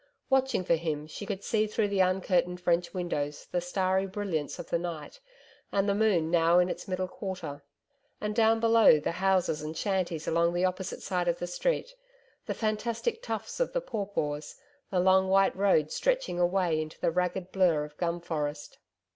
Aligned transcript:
Watching 0.31 0.63
for 0.63 0.73
him 0.73 1.05
she 1.05 1.27
could 1.27 1.43
see 1.43 1.67
through 1.67 1.89
the 1.89 1.99
uncurtained 2.01 2.59
French 2.59 2.91
windows 2.91 3.45
the 3.51 3.61
starry 3.61 4.07
brilliance 4.07 4.57
of 4.57 4.71
the 4.71 4.79
night, 4.79 5.19
and 5.71 5.87
the 5.87 5.93
moon 5.93 6.31
now 6.31 6.57
in 6.57 6.69
its 6.69 6.87
middle 6.87 7.07
quarter. 7.07 7.61
And 8.19 8.35
down 8.35 8.59
below, 8.59 8.99
the 8.99 9.11
houses 9.11 9.61
and 9.61 9.77
shanties 9.77 10.27
along 10.27 10.53
the 10.55 10.65
opposite 10.65 11.03
side 11.03 11.27
of 11.27 11.37
the 11.37 11.45
street, 11.45 11.93
the 12.47 12.55
fantastic 12.55 13.21
tufts 13.21 13.59
of 13.59 13.73
the 13.73 13.81
pawpaws, 13.81 14.55
the 14.89 14.99
long 14.99 15.27
white 15.27 15.55
road 15.55 15.91
stretching 15.91 16.39
away 16.39 16.81
into 16.81 16.99
the 16.99 17.11
ragged 17.11 17.51
blur 17.51 17.85
of 17.85 17.95
gum 17.97 18.19
forest. 18.21 18.79